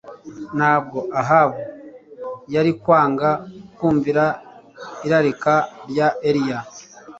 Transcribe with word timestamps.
Ntabwo 0.57 0.99
Ahabu 1.21 1.61
yari 2.55 2.71
kwanga 2.81 3.29
kumvira 3.75 4.23
irarika 5.05 5.53
rya 5.89 6.07
Eliya 6.27 6.59